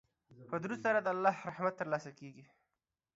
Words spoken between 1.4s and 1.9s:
رحمت